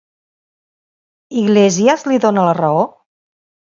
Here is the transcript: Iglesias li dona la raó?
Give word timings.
Iglesias 1.43 2.07
li 2.13 2.19
dona 2.27 2.47
la 2.49 2.57
raó? 2.63 2.85